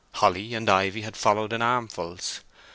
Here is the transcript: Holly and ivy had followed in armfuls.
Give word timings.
Holly 0.13 0.55
and 0.55 0.67
ivy 0.67 1.01
had 1.03 1.15
followed 1.15 1.53
in 1.53 1.61
armfuls. 1.61 2.41